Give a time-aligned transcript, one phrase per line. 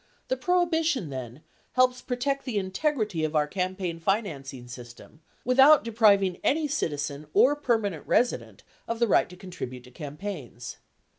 [0.29, 1.43] The prohibition, then,
[1.73, 7.91] helps protect the integrity of our campaign financing system without depriving any citizen or perma
[7.93, 10.77] nent resident of the right to contribute to campaigns.